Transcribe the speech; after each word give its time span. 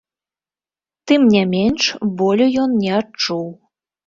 Тым 1.11 1.21
не 1.33 1.43
менш, 1.53 1.83
болю 2.23 2.47
ён 2.63 2.71
не 2.81 2.91
адчуў. 3.03 3.47